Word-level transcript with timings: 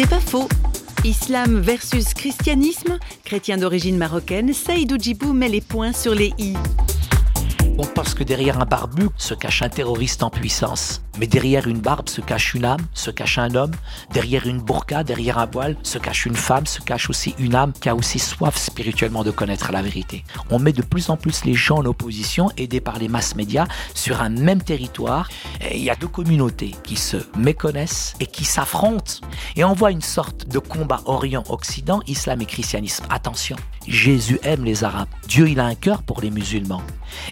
C'est 0.00 0.08
pas 0.08 0.20
faux. 0.20 0.48
Islam 1.02 1.58
versus 1.58 2.14
christianisme, 2.14 3.00
chrétien 3.24 3.56
d'origine 3.56 3.96
marocaine, 3.96 4.52
Saïd 4.52 4.92
Oudjibou 4.92 5.32
met 5.32 5.48
les 5.48 5.60
points 5.60 5.92
sur 5.92 6.14
les 6.14 6.32
i. 6.38 6.54
On 7.80 7.86
pense 7.86 8.14
que 8.14 8.24
derrière 8.24 8.60
un 8.60 8.64
barbu 8.64 9.08
se 9.16 9.34
cache 9.34 9.62
un 9.62 9.68
terroriste 9.68 10.24
en 10.24 10.30
puissance. 10.30 11.00
Mais 11.20 11.28
derrière 11.28 11.68
une 11.68 11.78
barbe 11.78 12.08
se 12.08 12.20
cache 12.20 12.54
une 12.54 12.64
âme, 12.64 12.84
se 12.92 13.12
cache 13.12 13.38
un 13.38 13.54
homme. 13.54 13.70
Derrière 14.12 14.48
une 14.48 14.60
burqa, 14.60 15.04
derrière 15.04 15.38
un 15.38 15.46
voile, 15.46 15.76
se 15.84 15.98
cache 15.98 16.26
une 16.26 16.34
femme, 16.34 16.66
se 16.66 16.80
cache 16.80 17.08
aussi 17.08 17.36
une 17.38 17.54
âme 17.54 17.72
qui 17.72 17.88
a 17.88 17.94
aussi 17.94 18.18
soif 18.18 18.56
spirituellement 18.56 19.22
de 19.22 19.30
connaître 19.30 19.70
la 19.70 19.82
vérité. 19.82 20.24
On 20.50 20.58
met 20.58 20.72
de 20.72 20.82
plus 20.82 21.08
en 21.08 21.16
plus 21.16 21.44
les 21.44 21.54
gens 21.54 21.78
en 21.78 21.84
opposition, 21.84 22.50
aidés 22.56 22.80
par 22.80 22.98
les 22.98 23.08
masses 23.08 23.36
médias, 23.36 23.66
sur 23.94 24.22
un 24.22 24.28
même 24.28 24.62
territoire. 24.62 25.28
Il 25.72 25.82
y 25.82 25.90
a 25.90 25.96
deux 25.96 26.08
communautés 26.08 26.74
qui 26.84 26.96
se 26.96 27.16
méconnaissent 27.36 28.14
et 28.20 28.26
qui 28.26 28.44
s'affrontent. 28.44 29.14
Et 29.56 29.64
on 29.64 29.74
voit 29.74 29.90
une 29.90 30.02
sorte 30.02 30.48
de 30.48 30.58
combat 30.58 31.00
Orient-Occident, 31.04 32.00
islam 32.06 32.40
et 32.40 32.46
christianisme. 32.46 33.04
Attention, 33.10 33.56
Jésus 33.86 34.38
aime 34.42 34.64
les 34.64 34.84
Arabes. 34.84 35.08
Dieu, 35.26 35.48
il 35.48 35.60
a 35.60 35.66
un 35.66 35.74
cœur 35.74 36.02
pour 36.02 36.20
les 36.20 36.30
musulmans. 36.30 36.82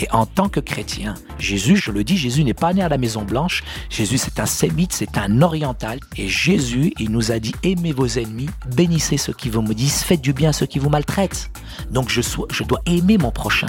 Et 0.00 0.10
en 0.10 0.26
tant 0.26 0.48
que 0.48 0.60
chrétien, 0.60 1.14
Jésus, 1.38 1.76
je 1.76 1.90
le 1.90 2.04
dis, 2.04 2.16
Jésus 2.16 2.44
n'est 2.44 2.54
pas 2.54 2.72
né 2.72 2.82
à 2.82 2.88
la 2.88 2.98
Maison 2.98 3.22
Blanche. 3.22 3.62
Jésus, 3.88 4.18
c'est 4.18 4.40
un 4.40 4.46
sémite, 4.46 4.92
c'est 4.92 5.16
un 5.18 5.42
oriental. 5.42 6.00
Et 6.16 6.28
Jésus, 6.28 6.92
il 6.98 7.10
nous 7.10 7.32
a 7.32 7.38
dit, 7.38 7.54
aimez 7.62 7.92
vos 7.92 8.06
ennemis, 8.06 8.50
bénissez 8.74 9.16
ceux 9.16 9.32
qui 9.32 9.48
vous 9.48 9.62
maudissent, 9.62 10.02
faites 10.02 10.20
du 10.20 10.32
bien 10.32 10.50
à 10.50 10.52
ceux 10.52 10.66
qui 10.66 10.78
vous 10.78 10.90
maltraitent. 10.90 11.50
Donc 11.90 12.08
je, 12.08 12.20
je 12.20 12.64
dois 12.64 12.80
aimer 12.86 13.18
mon 13.18 13.30
prochain. 13.30 13.68